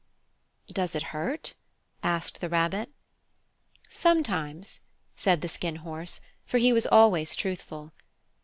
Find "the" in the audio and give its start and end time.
2.41-2.49, 5.41-5.47